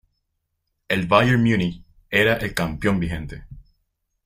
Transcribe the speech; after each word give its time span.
El 0.87 1.05
Bayern 1.05 1.43
Múnich 1.43 1.83
era 2.09 2.33
el 2.37 2.55
campeón 2.55 2.99
vigente. 2.99 3.45